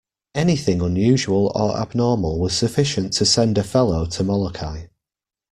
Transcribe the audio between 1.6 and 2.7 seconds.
abnormal was